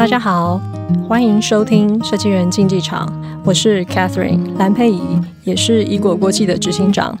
[0.00, 0.58] 大家好，
[1.06, 3.06] 欢迎收听设计人竞技场，
[3.44, 5.02] 我是 Catherine 蓝佩仪，
[5.44, 7.18] 也是仪菓国际的执行长。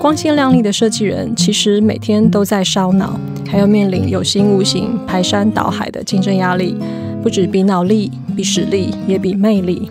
[0.00, 6.76] 光鲜亮丽的设计人，其实每天都在烧脑，还要面临有形无形、排山倒海的竞争压力，
[7.22, 9.88] 不止比脑力、比实力，也比魅力。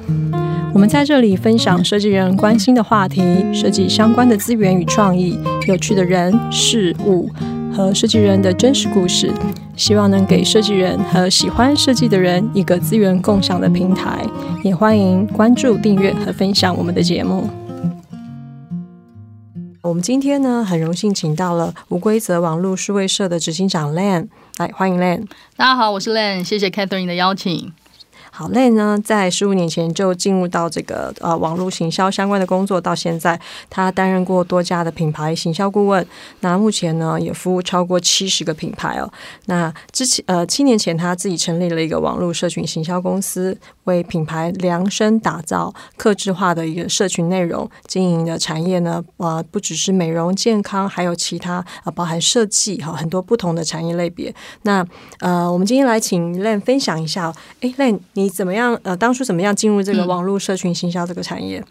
[0.74, 3.24] 我们在这里分享设计人关心的话题，
[3.54, 7.30] 设计相关的资源与创意，有趣的人事物
[7.74, 9.32] 和设计人的真实故事，
[9.76, 14.26] 希望能给设计人和喜欢设计的人一个资源共享的平台。
[14.64, 17.50] 也欢迎关注、订阅和分享我们的节目。
[19.82, 25.26] 我们今天呢，很荣幸请到了无规则网络数位社的执行长 Lan，来欢迎 Lan。
[25.56, 27.74] 大家好，我是 Lan，谢谢 Catherine 的邀请。
[28.34, 36.06] 好，Lan 呢，在十五年前就进入到这个呃网络行销相关的工作，到现在他担任过多家的品牌行销顾问。
[36.40, 39.12] 那目前呢，也服务超过七十个品牌哦。
[39.48, 54.34] 那之前呃七年前，他自己成立了一个网络社群行销公司，为品牌量身打造客制化的一个社群内容经营的产业呢，呃不只是美容健康，还有其他呃包含设计哈很多不同的产业类别。
[54.62, 54.86] 那
[55.20, 58.80] 呃我们今天来请 Lan 分享一下，哎 Lan 你怎么样？
[58.84, 61.64] 呃，当初怎么样进入这个网络社群行销这个产业？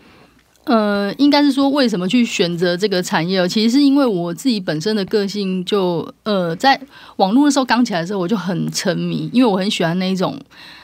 [0.65, 3.48] 呃，应该是说为什么去选择这个产业？
[3.48, 6.78] 其实是因为我自己本身的个性就呃，在
[7.17, 10.39] 网络的时候刚起来的时候，我就很沉迷，因为我很喜欢那一种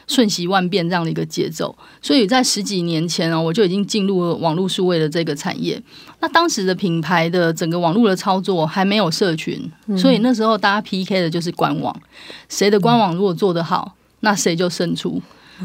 [0.06, 1.77] 瞬息万变这样的一个节奏。
[2.00, 5.81] 所以在十几年前啊，我就已经进入了网络数位的这个产业。
[6.20, 11.94] 那当时的品牌的整个网络的操作还没有社群，所以那时候大家 PK 的就是官网，
[12.48, 15.20] 谁的官网如果做得好，那谁就胜出。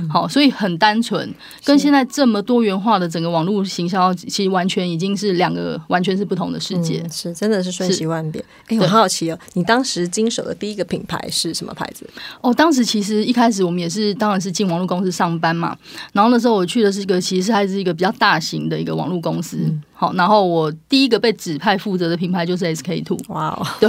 [0.10, 1.34] 好，所以很单纯，
[1.66, 7.02] 跟现在这么多元化的整个网络行销，其实完全已经是两个完全是不同的世界。
[7.04, 8.44] 嗯、是，真的是瞬息万变。
[8.68, 12.10] 哎，我好好奇哦，你当时经手的第一个品牌是什么牌子？
[12.42, 15.78] 哦，当时其实一开始我们也是，当然是进网络公司上班嘛。
[16.14, 19.58] 然后那时候我去的是一个，其实还是一个比较大型的一个网络公司。
[19.58, 23.20] 嗯好，然后我第一个被指派负责的品牌就是 SK Two。
[23.28, 23.88] 哇哦，对，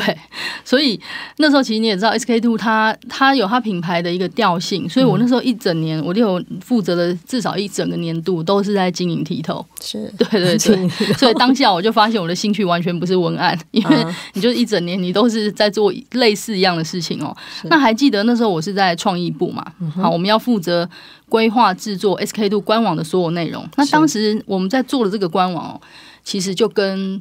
[0.63, 1.01] 所以
[1.39, 9.65] 那时候其实你也知道，SK Two 它它有它品牌的一个调性，所以我那时候一整年我就有负责的至少一整个年度都是在经营剔透。
[9.81, 17.35] 是，对对对，所以当下我就发现我的兴趣完全不是文案，因为你就一整年你都是在做类似一样的事情哦。
[17.71, 19.65] 那还记得那时候我是在创意部嘛？
[19.95, 20.87] 好，我们要负责
[21.33, 23.67] 规划制作 SK Two 官网的所有内容。
[23.77, 25.81] 那当时我们在做的这个官网哦。
[26.25, 27.21] 其实就跟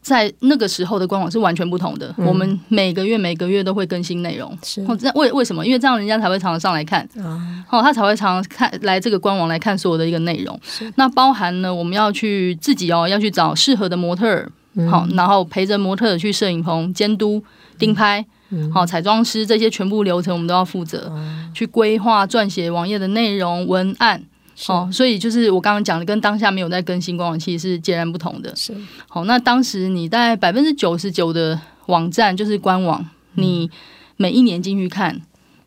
[0.00, 2.14] 在那个时候的官网是完全不同的。
[2.16, 5.66] 嗯、我们每个月每个月都会更新内容，是哦，这为为什么？
[5.66, 10.56] 因为这样人家才会常常上来看，啊、哦，他才会常常看来这个官网来看所有的一个内容。
[10.62, 14.52] 是那包含呢，我们要去自己哦，要去找适合的模特儿，
[14.88, 17.42] 好、嗯，然后陪着模特儿去摄影棚监督、
[17.76, 18.24] 盯拍，
[18.72, 24.22] 好、嗯，彩妆师这些全部流程我们都要负责，嗯、去规划、撰写网页的内容文案。
[24.68, 28.54] 哦，所以就是我刚刚讲的，跟当下没有在更新官网，其实是截然不同的。
[28.54, 28.74] 是，
[29.08, 33.70] 好，那当时你在百分之九十九的网站就是官网，你
[34.18, 35.22] 每一年进去看，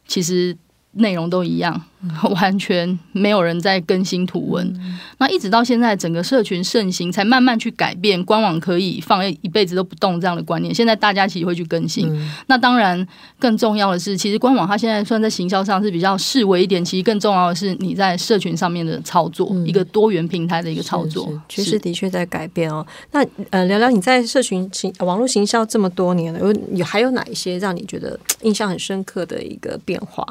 [0.08, 0.56] 其实
[0.92, 1.82] 内容都一样。
[2.36, 10.74] 完全没有人在更新图文，嗯、那一直到现在整个社群盛行，才慢慢去改变官网可以放一辈子都不动这样的观念。
[10.74, 13.08] 现在大家其实会去更新，嗯、那当然
[13.40, 22.86] 更重要的是，其实官网它现在算在行销上是比较示威一点，其实更重要的是你在社群上面的操作，嗯、一个多元平台的一个操作，确实的确在改变哦。
[23.12, 30.28] 那呃，聊聊你在社群行网络行销这么多年了，有有还有哪一些让你觉得印象很深刻的一个变化？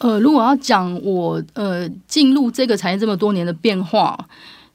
[0.00, 4.18] 呃，如果要讲我呃进入这个产业这么多年的变化，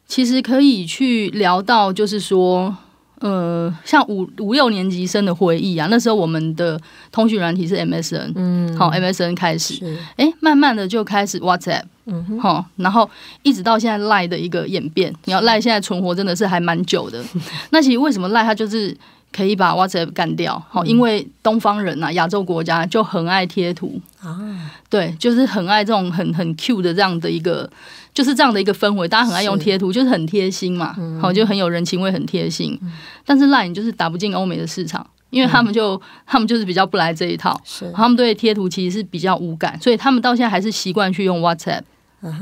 [0.08, 2.75] 其实可以去聊到，就是说，
[3.22, 6.80] 呃，像五五六年级生的回忆啊，那时候我们的
[7.12, 9.84] 通讯软体是 MSN，嗯，好，MSN 开始，
[10.16, 13.09] 哎是，慢慢的就开始 WhatsApp，嗯哼，好，然后
[13.41, 17.24] 一直到现在 Line 的一个演变，你要 Line 现在存活真的是还蛮久的，
[17.72, 18.96] 那其实为什么 Line 它就是。
[19.35, 24.00] 可以把 WhatsApp 干掉，好，因为东方人呐、啊，亚洲国家就很爱贴图。
[24.22, 24.40] 啊，
[24.90, 27.70] 对，就是很爱这种很很 Q 的这样的一个，
[28.14, 32.79] 就是这样的一个氛围，大家很爱用贴图，就是很贴心嘛，好，就很有人情味，很贴心。
[32.82, 32.93] 嗯、
[33.26, 37.91] 但是 Line 就是打不进欧美的市场，因为他们就、嗯、他们就是比较不来这一套，是。
[37.93, 41.82] 他们对贴图其实是比较无感，所以他们到现在还是习惯去用 WhatsApp。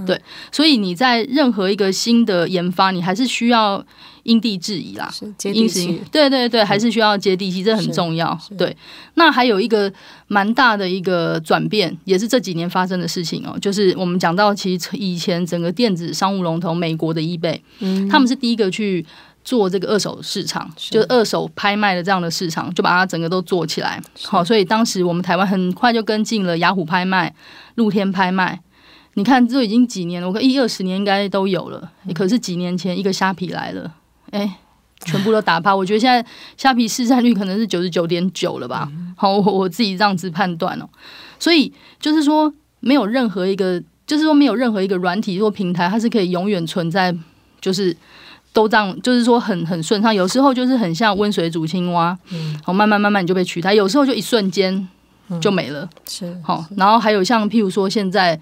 [0.06, 0.22] 对，
[0.52, 3.84] 所以你在任何一个新的研发，你还是需要
[4.24, 6.02] 因地制宜啦，接地气。
[6.10, 8.40] 对对对，还是需要接地气，这很重要。
[8.58, 8.75] 对，
[9.16, 9.92] 那还有一个
[10.28, 19.06] 蛮大的一个转变，也是这几年发生的事情哦，就是我们讲到，其实以前整个电子商务龙头美国的 eBay，嗯，他们是第一个去
[19.44, 24.02] 做这个二手市场，就是二手拍卖的这样的市场，就把它整个都做起来。
[24.24, 27.36] 好，所以当时我们台湾很快就跟进了雅虎拍卖、
[27.76, 28.62] 露天拍卖。
[29.15, 31.92] 你看，这已经几年了，我看一二十年应该都有了。
[32.13, 33.94] 可是几年前一个虾皮来了，
[34.31, 34.57] 哎，
[35.06, 35.75] 全部都打趴。
[35.75, 36.25] 我觉得现在
[36.57, 38.92] 虾皮市占率可能是九十九点九了吧？
[39.15, 40.89] 好，我我自己这样子判断哦。
[41.39, 47.16] 所以就是说，没有任何一个，就是说没有任何一个软体或平台，它是可以永远存在，
[47.62, 47.95] 就是。
[48.51, 50.13] 都这样，就是说很很顺畅。
[50.13, 53.74] 有时候就是很像温水煮青蛙，嗯，好，慢慢慢慢你就被取代。
[53.74, 54.88] 有时候就一瞬间
[55.42, 56.63] 就没了，嗯、是好。
[56.77, 58.39] 然后还有像譬如说现在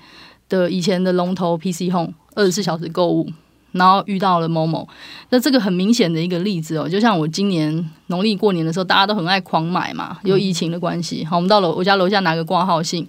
[0.51, 3.27] 的以前的龙头 PC Home 二十四小时购物，
[3.71, 4.85] 然后遇到了 Momo，
[5.29, 6.87] 那这个很明显的一个例子哦。
[6.87, 11.23] 就像我今年农历过年的时候，大家都很爱狂买嘛，有疫情的关系。
[11.23, 13.07] 好，我们到楼我家楼下拿个挂号信。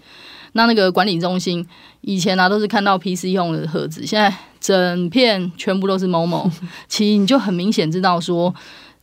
[0.54, 1.66] 那那个管理中心
[2.02, 6.50] 以前呢、啊、都是看到 PC Home 的盒子，现在整片全部都是 Momo，
[6.86, 8.54] 其实你就很明显知道说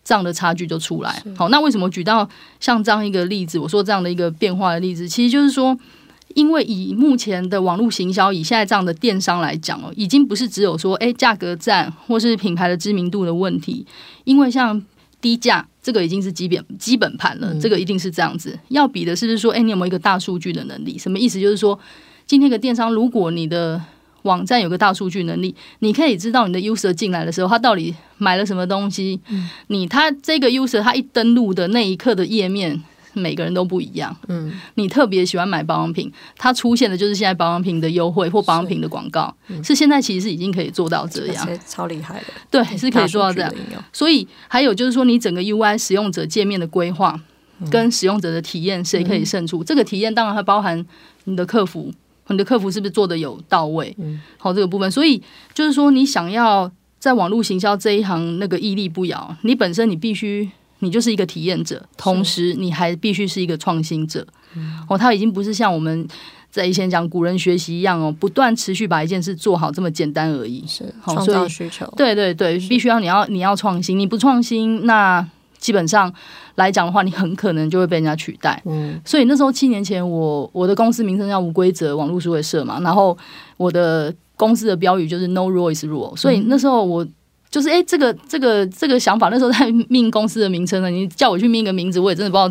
[0.04, 1.24] 这样的差距就出来。
[1.36, 3.58] 好，那为什么举到像这样一个例子？
[3.58, 5.76] 我说这样的一个变化的例子，其实就是说，
[6.36, 13.86] 因为以目前的网络行销，以现在这样的电商来讲哦，已经不是只有说诶价格战或是品牌的知名度的问题，
[14.24, 14.82] 因为像。
[15.22, 18.58] 低价，这个已经是基本基本盘了，这个一定是这样子。
[18.70, 20.98] 要比的是不是说，诶，你有没有一个大数据的能力？
[20.98, 21.38] 什么意思？
[21.42, 21.78] 就是说，
[22.26, 23.82] 今天的电商，如果你的
[24.22, 29.20] 网站有个大数据能力，你可以知道你的 user 进来的时候，他到底买了什么东西。
[29.68, 32.82] 你他这个 user 他一登录的那一刻的页面。
[33.14, 43.52] 每个人都不一样，嗯，你特别喜欢买保养品，它出现的就是现在保养品的优惠或保养品的广告，是，嗯、是现在其实是已经可以做到这样，超厉害的，对，是可以做到这样。
[43.92, 47.20] 所以还有就是说，你整个 UI 使用者界面的规划
[47.72, 49.64] 跟使用者的体验，谁可以胜出？
[49.64, 50.86] 嗯、这个体验当然还包含
[51.24, 51.92] 你的客服，
[52.28, 53.96] 你的客服是不是做的有到位？
[53.98, 55.22] 嗯，好，这个部分，所以
[55.54, 60.50] 就是说，你想要在网络行销这一行那个屹立不摇，你本身你必须。
[60.80, 64.26] 你就是一个体验者，同时你还必须是一个创新者。
[64.88, 66.08] 哦，他已经不是像我们
[66.50, 70.66] 在以前讲古人学习一样哦，不断持续把一件事做好这么简单而已。
[70.66, 71.86] 是创造需求。
[71.96, 75.24] 对对对，必须要你要你要创新，你不创新，那
[75.60, 76.12] 基本上
[76.56, 78.60] 来讲的话，你很可能就会被人家取代。
[78.66, 83.16] 嗯，所以那时候七年前我，我我的公司名称叫无规则网络数位社嘛，然后
[83.58, 87.06] 我的公司的标语就是 No Rule is Rule，所以那时候我。
[87.50, 92.48] 就是哎，这个这个这个想法，那时候在命公司的名称呢，你叫我去命一个名字，我也真的不知道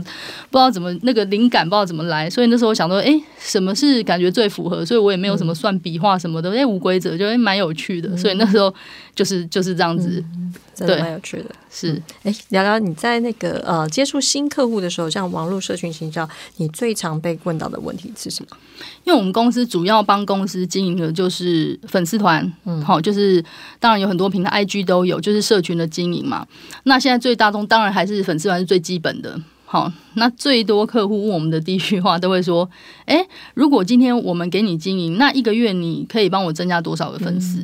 [0.50, 4.85] 不知道怎么那个灵感不知道怎么来，所以那时候我想说，哎，什么是感觉最符合？
[4.85, 8.75] 所以我也没有什么算笔画什么的，哎，无规则，就哎蛮有趣的，所以那时候
[9.15, 10.23] 就是就是这样子。
[10.35, 16.27] 嗯真的蛮有趣的，是哎，聊聊你在那个呃接触新客户的时候，像网络社群行销，
[16.59, 18.56] 你最常被问到的问题是什么？
[19.03, 23.45] 因为我们公司主要帮公司经营的就是粉丝团，嗯，好，就是
[23.81, 26.46] 当然有很多平台，IG 都有，就是社群的经营嘛。
[26.85, 29.38] 那现在最大众当然还是粉丝团是最基本的。
[29.67, 32.69] 好，那最多客户问我们的第一句话都会说：
[33.05, 37.62] 哎，如果今天我们给你经营，那一个月你可以帮我增加多少个粉丝？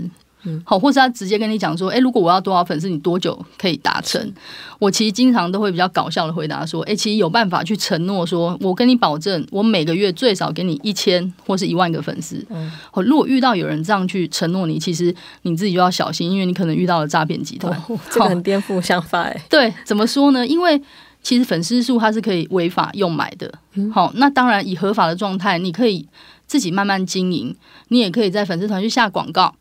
[0.65, 4.33] 好，或是他直接跟你讲说，哎、欸，如果我要多少粉丝，你多久可以达成？
[4.79, 12.45] 我其实经常都会比较搞笑的回答说，哎、欸，其实有办法去承诺说，我跟你保证，我每个月最少给你一千或是一万个粉丝。
[12.51, 17.73] 嗯，好，如果遇到有人这样去承诺你，其实你自己就要小心，因为你可能遇到了诈骗集团。
[17.89, 19.45] 哦， 这个很颠覆想法哎。
[19.49, 20.47] 对，怎么说呢？
[20.47, 20.81] 因为
[21.23, 23.51] 其实粉丝数它是可以违法用买的。
[23.93, 26.07] 好，那当然以合法的状态，你可以
[26.47, 27.57] 自己慢慢经营，
[27.89, 29.55] 你也可以在粉丝团去下广告。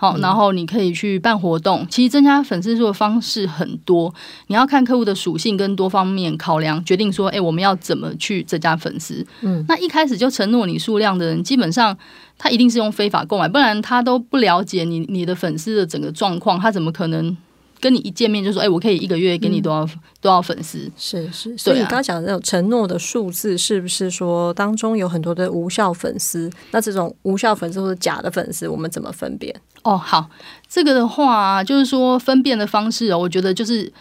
[0.00, 1.86] 好，然后你可以去办活动。
[1.90, 4.10] 其实增加粉丝数的方式很多，
[4.46, 9.22] 你要看客户的属性跟多方面考量，决定说，哎，我们要怎么去增加粉丝。
[9.42, 11.94] 嗯，那一开始就承诺你数量的人，基本上
[12.38, 17.36] 他一定是用非法购买，不然他都不了解你你的粉丝的整个状况，他怎么可能？
[17.80, 20.90] 跟你一见面就说，哎、欸，我可以一个月给你多少、嗯、多少粉丝？
[20.96, 26.50] 是是，所以你刚刚讲的那种承诺的数字，是不是说当中有很多的无效粉丝？
[26.70, 29.54] 那这种无效粉丝或者假的粉丝，我们怎么分辨？
[29.82, 30.28] 哦，好，
[30.68, 33.92] 这个的话就是说分辨的方式哦，我觉得就是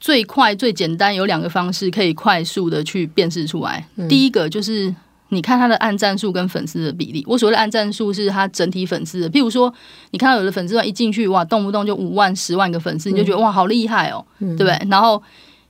[0.00, 3.86] 最快最简单，有两个方式可以快速的去辨识出来。
[3.96, 4.94] 嗯、第一个就是。
[5.30, 9.28] 你看他的按赞数跟粉丝的比例，我所谓的按赞数是他整体粉丝的。
[9.28, 9.72] 譬如说，
[10.12, 14.80] 你看到有的粉丝团一进去，哇，动不动就五万、十万个粉丝，你就觉得哇，好厉害哦，对不对？
[14.88, 15.20] 然后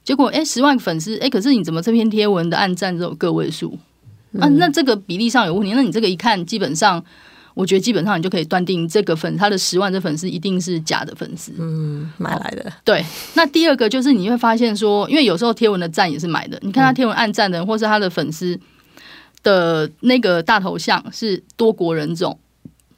[0.02, 3.78] 结果，哎，十万个粉丝，哎，可是你怎么这篇贴文的按赞只有个位数？
[4.38, 5.72] 啊，那这个比例上有问题。
[5.72, 7.02] 那你这个一看，基本上，
[7.54, 12.70] 我觉得基本上你就可以断定，这个粉他的十万的粉丝一定是假的粉丝，嗯，买来的。
[12.84, 13.02] 对。
[13.34, 18.60] 那第二个就是你会发现说，因为有时候贴文的赞也是买的，你看他贴文按赞的人，或是他的粉丝。
[19.44, 22.36] 的那个大头像是多国人种，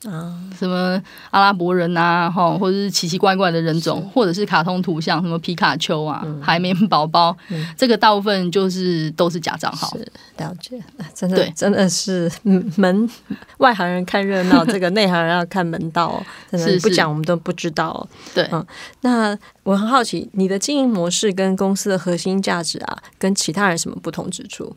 [0.05, 9.91] 啊，什么阿拉伯人啊，哈，或者是奇奇怪怪的人种，或者是卡通图像，什么皮卡丘啊、嗯、海绵宝宝，嗯、这个大部分就是都是假账号。
[9.99, 10.81] 是了解，
[11.12, 12.31] 真的对真的是
[12.76, 13.11] 门
[13.59, 16.23] 外行人看热闹， 这个内行人要看门道。
[16.53, 18.07] 真的不讲我们都不知道。
[18.33, 18.65] 对，嗯，
[19.00, 24.76] 那我很好奇，你的经营模式跟公司的核心价值啊，跟其他人什么不同之处？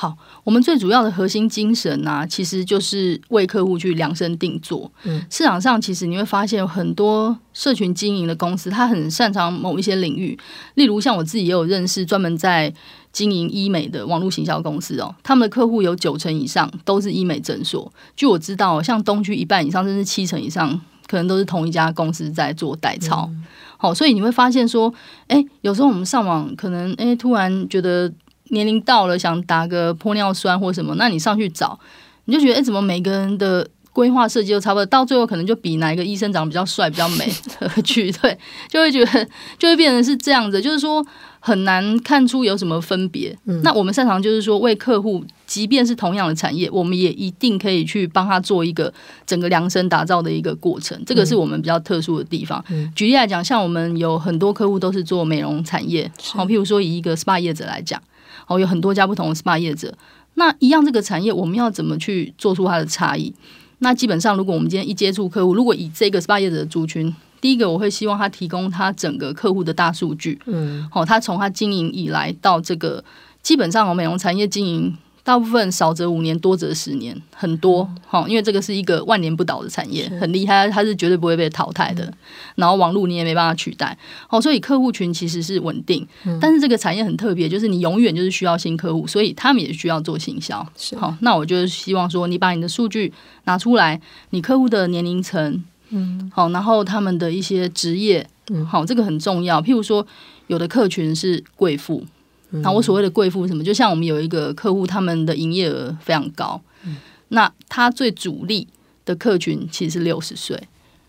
[0.00, 4.88] 好，我们最主要的核心精神呢、啊，其实就是为客户去量身定做。
[5.02, 10.38] 嗯，市场上其实你会发现很多社群经营的公司，他很擅长某一些领域。
[10.74, 12.72] 例如，像我自己也有认识专门在
[13.10, 17.92] 经营医美的网络行销公司哦，他们的客户有九成以上都是医美诊所。
[18.14, 23.28] 据我知道，像东区一半以上，甚至七成以上，可能都是同一家公司在做代操。
[23.76, 24.94] 好、嗯，所以你会发现说，
[25.26, 28.12] 哎，有时候我们上网可能哎，突然觉得。
[28.50, 31.78] 年龄到了，想打个玻尿酸或什么，那你上去找，
[32.24, 38.38] 你就觉得，哎、欸，怎么每个人的规划设计都差不多，到最后可能就比哪一个医生长得比较帅、比较美 而去，对，
[38.68, 39.28] 就会觉得
[39.58, 41.04] 就会变成是这样子，就是说
[41.40, 43.36] 很难看出有什么分别。
[43.46, 48.92] 嗯、那我们擅长就是说，为客户，即便是同样的产业，我们也一定可以去帮他做一个
[49.26, 52.64] 整个量身打造的一个过程，这个是我们比较特殊的地方。
[52.70, 58.00] 嗯、举例来讲，像我们有很多客户都是做美容产业，好，譬如说以一个 SPA 业者来讲。
[58.48, 59.94] 哦，有很多家不同的 SPA 业者，
[60.34, 63.32] 那一样这个产业，我们要怎么去做出它的差异？
[63.78, 73.04] 那基本上，如果我们今天一接触客户，如果以这个 SPA 业者的族群，第一个我会希望他提供他整个客户的大数据，嗯，好，他从他经营以来到这个，
[73.42, 74.96] 基本上我美容产业经营。
[75.28, 82.10] 大部分少则五年，多则十年，很多哈，因为这个是一个万年不倒的产业，很厉害，它是绝对不会被淘汰的。
[82.54, 83.94] 然后网络你也没办法取代，
[84.30, 86.08] 哦，所以客户群其实是稳定，
[86.40, 90.66] 但是这个产业很特别，就是你永远就是需要新客户，所以他们也需要做行销。
[90.96, 93.12] 好，那我就希望说，你把你的数据
[93.44, 99.60] 拿出来，你客户的年龄层，嗯，好，然后他们的一些职业，嗯，好，这个很重要。
[99.60, 100.06] 譬如说，
[100.46, 102.06] 有的客群是贵妇。
[102.50, 103.62] 那我所谓的贵妇什么？
[103.62, 106.58] 就像我们有一个客户，他们的营业额非常高。
[106.84, 106.96] 嗯、
[107.28, 108.66] 那他最主力
[109.04, 110.58] 的客群其实是六十岁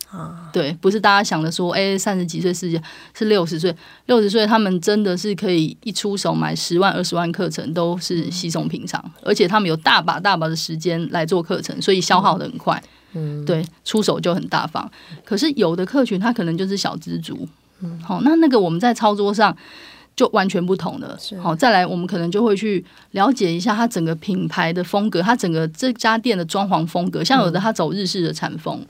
[0.09, 2.69] 啊，对，不是大家想的说，哎、欸，三十几岁是
[3.13, 3.73] 是六十岁，
[4.07, 12.83] 六十岁他们真的是可以一出手买十万二十万课程都是稀松平常，嗯、而且他们有大把大把的时间来做课程，所以消耗的很快。
[13.13, 14.91] 嗯，对，出手就很大方。
[15.23, 17.47] 可是有的客群他可能就是小资族，
[17.79, 19.55] 嗯，好，那那个我们在操作上。
[20.19, 28.85] 就完全不同的，好，再来，我们可能就会去了解一下它整个品牌的风格，它整个这家店的装潢风格，像有的它走日式的禅风，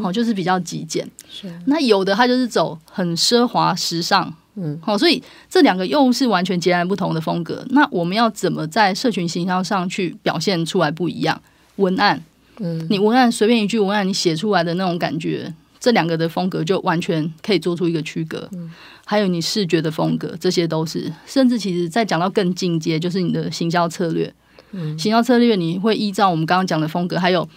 [0.00, 1.52] 好、嗯，就是比较极简，是。
[1.66, 7.62] 那有的它就是走很奢华时尚，嗯，好，所以这两个又是完全截然不同的风格。
[7.72, 11.38] 那我们要怎么在社群形象上去表现出来不一样？
[11.76, 12.22] 文案，
[12.58, 15.52] 嗯，你文案随便一句文案，你写出来的那种感觉。
[15.78, 18.70] 这两个的风格就完全可以做出一个区隔，嗯、
[19.10, 21.12] 还有你视觉的风格，这些都是。
[21.26, 24.32] 甚至其实再讲到更进阶，就是你的行销策略。
[24.70, 27.48] 嗯、行销策略你会依照我们刚刚讲的风格，还有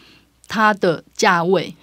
[0.47, 1.75] 它的价位。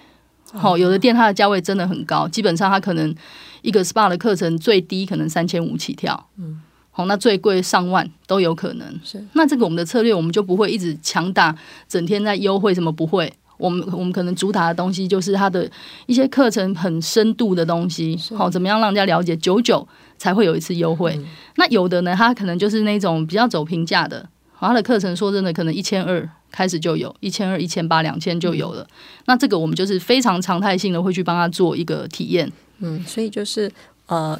[0.51, 3.15] 好、哦，有的店它的价位真的很高，基本上它可能
[3.61, 6.27] 一个 SPA 的课程最低可能三千五起跳。
[6.37, 6.61] 嗯，
[6.91, 8.99] 好，那最贵上万都有可能。
[9.05, 11.55] 是，那这个我们的策略，我们就不会一直强打，
[11.87, 13.31] 整天在优惠，什么不会。
[13.61, 15.69] 我们我们可能主打的东西就是它的
[16.07, 19.87] 一些课程很深度的东西，好，怎么样让人家了解，久久
[20.17, 21.15] 才会有一次优惠。
[21.17, 21.25] 嗯、
[21.57, 28.81] 那有的呢，它可能就是那种比较走平价的，好，它的课程说真的，可能一千二开始就有，一千二、一千八、两千就有了。
[28.81, 28.89] 嗯、
[29.27, 32.51] 那这个我们就是非常常态性的会去帮他做一个体验。
[32.79, 33.71] 嗯，所以就是
[34.07, 34.39] 呃，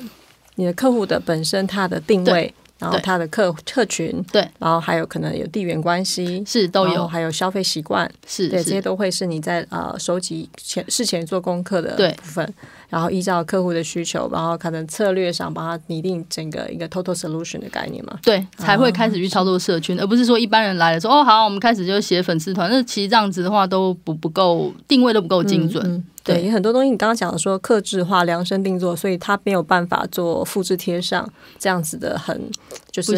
[0.55, 2.53] 你的客户的本身他的定位。
[2.81, 12.53] 然后他的客客群，对，然后还有可能有地缘关系，是都有，还有消费习惯，是对，这些都会是你在呃收集前事前做功课的部分。
[12.91, 18.19] 然后依照客户的需求，然后可能策略上帮他拟定整个一个 total solution 的概念嘛？
[18.21, 22.69] 对，才会开始去操作社群，哦、而不是说一般人来了说哦好，我们开始就写粉丝团。
[22.69, 25.81] 那其实这样子的话都不不够定位都不够精准。
[25.85, 31.25] 嗯嗯、对，有很多东西你刚刚讲的说克制化、量身定做，所以他没有办法做复制贴上
[31.57, 32.41] 这样子的很
[32.91, 33.17] 就是。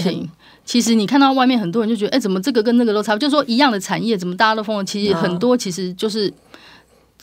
[0.64, 3.28] 其实你看到外面很多人就觉得，哎，怎么这个跟那个都差不多？
[3.28, 4.86] 就是说一样的产业，怎么大家都疯了？
[4.86, 6.32] 其实很多其实就是。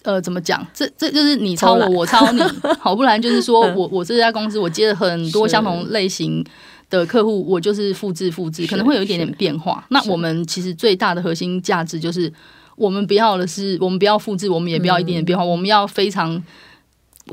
[0.03, 0.67] 呃，怎么讲？
[0.73, 2.41] 这这就是你抄我，我抄你，
[2.81, 6.45] 好，不然就是说我我这家公司我接了很多相同类型
[6.89, 9.85] 的客户，我就是复制复制，可能会有一点点变化。
[9.91, 12.33] 那我们其实最大的核心价值就是，
[12.77, 16.43] 我们不要的是，我们不要复制，我们也不要一点点变化，我们要非常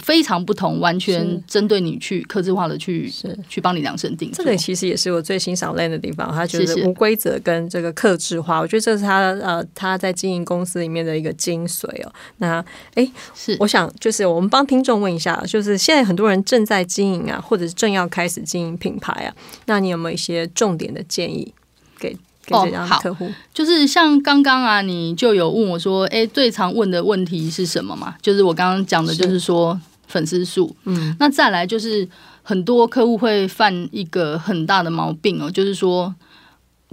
[0.04, 4.46] 非常不同，完全针对你去克制化的去是去帮你量身定做。
[4.46, 12.14] 这个其实也是我最欣赏 Len 的地方，他觉得无规则跟这个克制化，我觉得这是他呃他在经营公司里面的一个精髓哦。
[12.38, 12.64] 那
[12.94, 19.34] 哎，是我想就是我们帮听众问一下，就是现在很多人正在经营啊，或者是正要开始经营品牌啊，
[19.66, 21.52] 那你有没有一些重点的建议
[21.98, 22.16] 给
[22.48, 23.26] 给这样客户？
[23.26, 28.16] 哦，就是像刚刚啊，你就有问我说，哎，最常问的问题是什么嘛？
[28.22, 29.80] 就是我刚刚讲的，就是说。
[30.10, 32.08] 粉丝数，嗯，那再来就是
[32.42, 36.16] 很多客户会犯一个很大的毛病哦，就是说，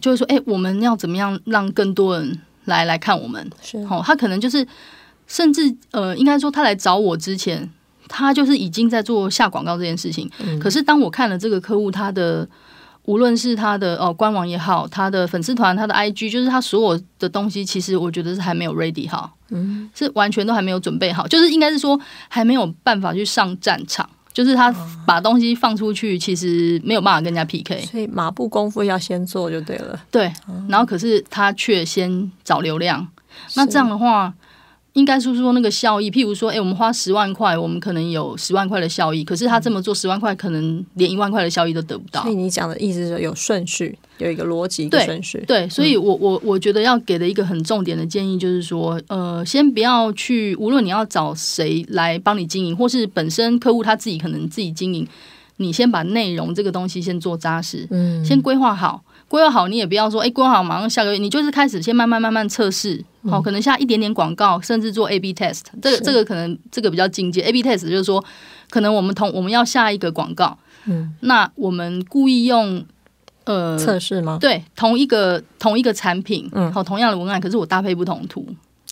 [0.01, 3.49] 就是说，哎，我们要怎么样让更多人来来看我们？
[3.63, 4.67] 是，哦，他可能就是，
[5.29, 7.71] 甚至呃，应该说他来找我之前，
[8.09, 10.29] 他就是已经在做下广告这件事情。
[10.41, 12.49] 嗯，可是当我看了这个客户他的。
[13.07, 24.75] 无论是他的哦官网也好，他的粉丝团、他的 IG，就是他所有的东西，其实我觉得是还没有 ready 好，嗯，是完全都还没有准备好，就是应该是说还没有办法去上战场，就是他
[25.07, 30.33] 把东西放出去，其实没有办法跟人家 PK，所以马步功夫要先做就对了，对，
[30.69, 33.07] 然后可是他却先找流量，
[33.57, 34.33] 那这样的话。
[34.95, 42.23] 应该是说那个效益，譬如说，哎，我们花十万块，我们可能有十万块的效益，可是他这么做十万块，可能连一万块的效益都得不到。
[42.23, 45.39] 所以你讲的意思是有顺序，有一个逻辑的顺序。
[45.49, 55.05] 对，对，所以我我我觉得要给的一个很重点的建议就是说，呃，先不要去，无论你要找谁来帮你经营，或是本身客户他自己可能自己经营，
[55.57, 59.03] 你先把内容这个东西先做扎实，嗯，先规划好。
[59.35, 67.43] 规划好，你也不要说，哎，规划好马上下个月，你就是开始先慢慢慢慢测试，好、嗯，可能下一点点广告，甚至做 A/B test，这个这个可能这个比较进阶。
[67.43, 68.25] A/B test 就是说，
[68.71, 72.87] 可能我们同我们要下一个广告，嗯，那我们故意用
[73.43, 74.39] 呃测试吗？
[74.41, 78.47] 对，同一个同一个产品，嗯，好，同样的文案，可是我搭配不同图，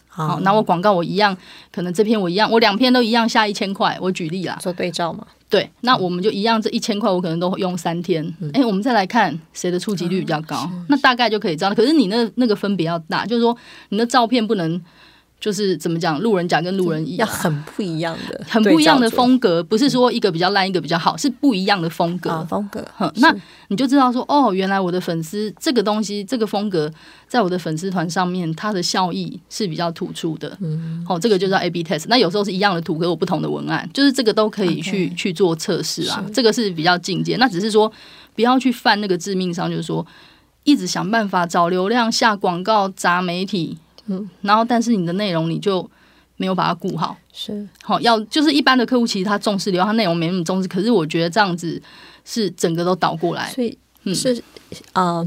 [0.08, 1.36] 好，那我广告我一样，
[1.70, 5.24] 可能这篇我一样，我两篇都一样下一千块，我举例啦，做对照嘛。
[5.52, 8.26] 对，那我们就一样，这一千块我可能都用三天。
[8.54, 11.74] 哎、嗯，我们再来看谁的触及率比较高，嗯、那大概就可以知道。
[11.74, 13.54] 可是你那那个分别要大，就是说
[13.90, 14.80] 你的照片不能。
[15.42, 22.30] 就是怎么讲，路人甲跟路人乙要很不一样的，很不一样的风格，不是说一个比较烂，一个比较好，是不一样的风格。
[22.30, 23.34] 啊、风格，哼那
[23.66, 26.88] 你就知道说，哦，原来我的粉丝这个东西，这个风格，
[27.26, 30.56] 在我的粉丝团上面，它的效益是比较突出的。
[30.60, 32.04] 嗯，好，这个就叫 A/B test。
[32.06, 36.24] 那有时候是一样的图，可是我不同的文案，就是这个都可以去.去做测试啊。
[36.32, 37.36] 这个是比较进阶。
[37.38, 37.92] 那只是说，
[38.36, 40.06] 不要去犯那个致命伤，就是说，
[40.62, 43.78] 一直想办法找流量下广告砸媒体。
[44.06, 45.88] 嗯，然后但是你的内容你就
[46.36, 47.66] 没有把它顾好，是。
[47.82, 51.80] 好要就是一般的客户其实他重视流量，他内容没那么重视，可是我觉得这样子
[52.24, 53.78] 是整个都倒过来，所以
[54.14, 54.42] 是
[54.92, 55.24] 啊、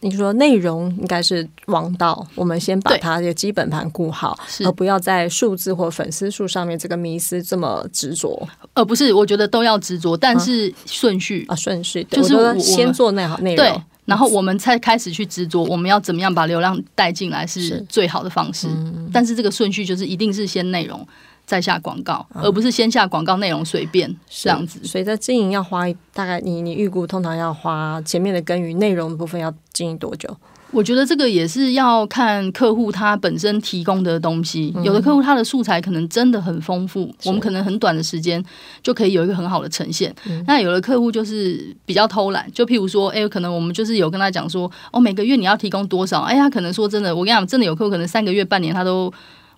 [0.00, 13.64] 你说内容应该是王道，我们先把它的基本盘顾好，而不要在数字或粉丝数上面这个迷思这么执着，呃，不是，我觉得都要执着，但是顺序啊，顺序就是我先做内好内容。
[13.64, 18.68] 对然后我们才开始去执着，我们要怎么样把流量带进来是最好的方式。
[18.68, 21.06] 嗯、但是这个顺序就是一定是先内容
[21.46, 24.84] 再下广告，嗯、而不是先下广告内容随便这样子。
[24.84, 30.36] 所以在经营要花大概你你预估通常要花前面的耕耘内容的部分要经营多久？
[30.74, 38.44] 我觉得这个也是要看客户他本身提供的东西，有的客户他的素材可能真的很丰富，嗯、我们可能很短的时间
[38.82, 40.12] 就可以有一个很好的呈现。
[40.26, 46.22] 嗯、那有的客户就是比较偷懒，就譬如说，哎，可能我们就是有跟他讲说，哦，每个月你要提供多少？
[46.22, 49.12] 哎，他可能说真的，我跟你讲，真的有客户可能三个月、半年他都。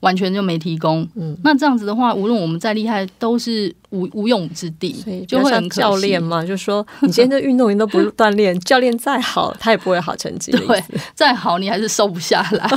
[0.07, 10.53] 完全就没提供，嗯，那这样子的话，无论我们再厉害，都是无无用武之地，所以就会很教练嘛， 就说你今天的运动员都不锻炼，教练再好，他也不会好成绩。
[10.67, 12.71] 对，再好你还是瘦不下来，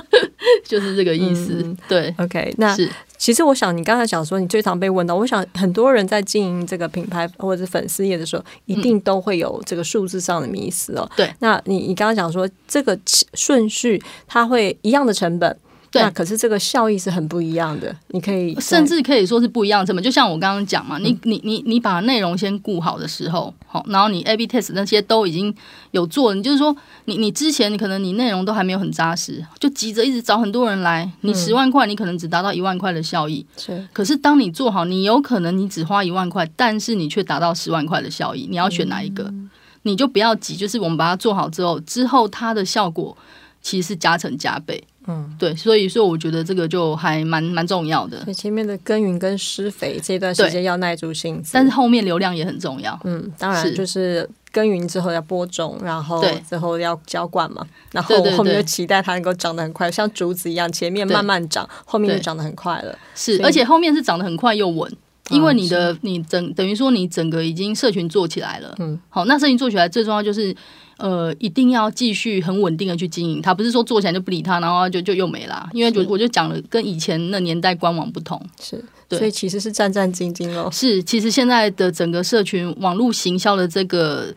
[0.62, 1.62] 就是这个意思。
[1.64, 11.10] 嗯、对，OK，那是其实我想你刚才讲说你最常被问到，我想很多人在经营这个品牌或者是粉丝业的时候，一定都会有这个数字上的迷思哦。
[11.16, 12.98] 对，那你你刚刚讲说这个
[13.32, 15.56] 顺序，它会一样的成本。
[15.94, 17.94] 对，那可是这个效益是很不一样的。
[18.08, 25.54] 你可以甚至可以说是不一样的成本，就像我刚刚讲嘛，嗯、你你你你把内容先顾好的时候，好，然后你 A/B test 那些都已经
[25.92, 33.46] 有做了，你就是说，你你之前你可能你内容都还没有很扎实，就急着一直找很多人来，你十万块你可能只达到一万块的效益。
[33.92, 39.24] 可是当你做好，你有可能你只花一万块，但是你却达到十万块的效益，你要选哪一个？
[39.24, 39.48] 嗯、
[39.82, 43.16] 你就不要急，就是我们把它做好之后，之后它的效果
[43.62, 44.82] 其实是加成加倍。
[45.06, 48.24] 嗯，对，所以说我觉得这个就还蛮蛮重要的。
[48.32, 52.98] 前面的耕耘跟施肥这段时间要耐住性子，但是后面流量也很重要。
[53.04, 62.98] 嗯，当然就是耕耘之后要播种，然后之后要浇灌嘛，然后后面就期待它能够长得很快，像竹子一样，前面慢慢长，后面就长得很快了。
[63.14, 64.90] 是，而且后面是长得很快又稳。
[65.30, 70.54] 因为你的你整等于说你整个已经社群做起来了，嗯，好，那社群做起来最重要就是
[70.96, 75.68] 呃，一定要继续很稳定的去经营它，不是说做起来就不理它，然后就就又没了。
[75.72, 80.68] 因为就我就讲了，跟以前那年代官网不同，是对，所以其实是战战兢兢哦。
[80.72, 84.32] 是，其实现在的整个社群网络行销的这个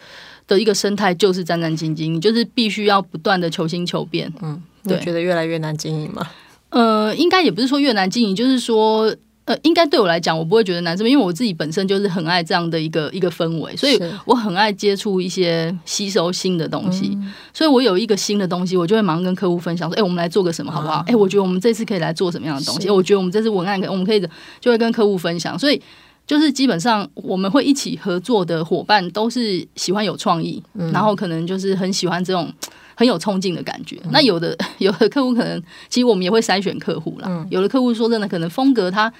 [0.47, 4.33] 的一个生态就是战战兢兢，你就是必须要不断的求新求变。
[4.41, 6.27] 嗯，对，觉得越来越难经营吗？
[6.69, 9.15] 呃，应该也不是说越难经营，就是说。
[9.47, 17.33] 呃，应该对我来讲，我不会觉得难受，因为我自己本身就是很爱这样的一个一个氛围，所以我很爱接触一些吸收新的东西，嗯。
[17.53, 22.89] 所以我有一个新的东西，我就会马上跟客户分享说：“哎，我们来做个什么，好不好？”哎，啊，我觉得我们这次可以来做什么样的东西？
[22.89, 24.19] 我觉得我们这次文案可以，我们可以
[24.59, 25.57] 就会跟客户分享。
[25.57, 25.81] 所以
[26.25, 32.51] 就是基本上我们会一起合作的伙伴都是喜欢有创意，嗯，然后可能就是很喜欢这种
[32.97, 33.95] 很有冲劲的感觉。
[34.03, 37.47] 嗯，那有的 有的客户可能，其实我们也会筛选客户啦，嗯。
[37.51, 39.13] 有的客户说真的，可能风格他。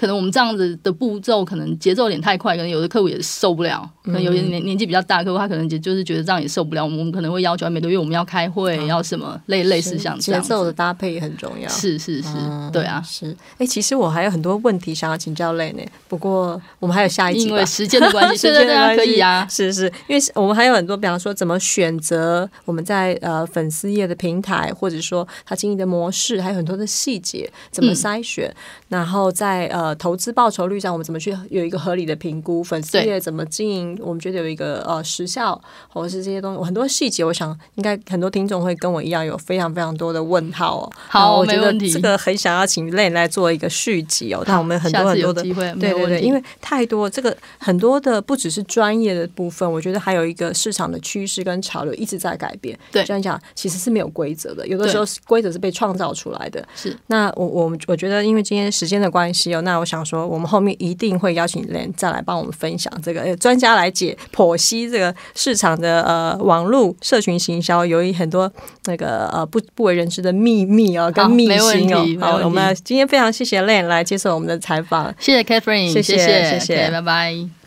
[0.00, 3.86] 可能我们这样子的步骤，可能节奏有点太快，可能有的客户也受不了。
[4.02, 6.82] 可能有些年年纪比较大的客户，他可能就就是觉得这样也受不了。
[6.82, 10.40] 我们可能会要求每个月我们要开会，啊、要什么类类似像这样。
[10.40, 11.68] 节奏的搭配也很重要。
[11.68, 13.26] 是是是，嗯、对啊，是。
[13.58, 15.82] 哎、欸，其实我还有很多问题想要请教 Lan 呢。
[16.08, 19.46] 不过我们还有下一集，因为时间的关系，时间的关系可以啊。
[19.50, 28.54] 是是，因为我们还有很多，比方说怎么选择我们在呃粉丝页的平台，或者说他经营的模式，还有很多的细节怎么筛选，嗯、
[28.88, 30.70] 然后在呃投资报酬。
[30.70, 32.62] 率上，我们怎么去有一个合理的评估？
[32.62, 33.98] 粉丝业怎么经营？
[34.00, 40.92] 我们觉得有一个呃时效，或者是这些东西，很多细节，我想应该很多听众会跟我一样有非常非常多的问号哦。
[41.08, 44.44] 好，我觉得这个很想要请 Lan 来做一个续集哦。
[44.46, 52.78] 那我们很多很多的机会，对对对，因为太多这个很多的不只是专业的部分，我觉得还有一个市场的趋势跟潮流一直在改变。
[52.92, 56.64] 对，这样讲其实是没有规则的，有的时候规则是被创造出来的。
[56.76, 60.60] 是，那我我们我觉得因为今天时间的关系哦，那我想说我们后。
[60.60, 68.52] 面一定会邀请 Lan 再来帮我们分享这个专家来解剖析这个市场的呃网络社群行销，由于很多
[68.84, 72.04] 那个呃不不为人知的秘密哦，跟秘辛哦。
[72.20, 77.59] 好，我们今天非常谢谢 Len 来接受我们的采访，谢谢 Catherine，谢谢谢谢，拜拜。